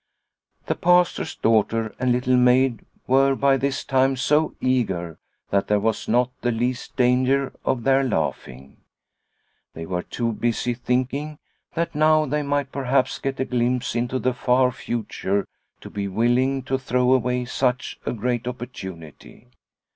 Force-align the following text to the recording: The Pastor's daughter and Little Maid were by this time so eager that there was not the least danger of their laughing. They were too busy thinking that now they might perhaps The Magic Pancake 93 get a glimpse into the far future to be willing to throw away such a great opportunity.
The 0.65 0.73
Pastor's 0.73 1.35
daughter 1.35 1.93
and 1.99 2.11
Little 2.11 2.35
Maid 2.35 2.83
were 3.05 3.35
by 3.35 3.55
this 3.55 3.83
time 3.83 4.15
so 4.15 4.55
eager 4.59 5.19
that 5.51 5.67
there 5.67 5.79
was 5.79 6.07
not 6.07 6.31
the 6.41 6.51
least 6.51 6.95
danger 6.95 7.53
of 7.63 7.83
their 7.83 8.03
laughing. 8.03 8.77
They 9.75 9.85
were 9.85 10.01
too 10.01 10.31
busy 10.33 10.73
thinking 10.73 11.37
that 11.75 11.93
now 11.93 12.25
they 12.25 12.41
might 12.41 12.71
perhaps 12.71 13.19
The 13.19 13.27
Magic 13.27 13.37
Pancake 13.37 13.51
93 13.51 13.53
get 13.53 13.53
a 13.53 13.57
glimpse 13.69 13.95
into 13.95 14.17
the 14.17 14.33
far 14.33 14.71
future 14.71 15.45
to 15.81 15.89
be 15.91 16.07
willing 16.07 16.63
to 16.63 16.79
throw 16.79 17.13
away 17.13 17.45
such 17.45 17.99
a 18.03 18.11
great 18.11 18.47
opportunity. 18.47 19.49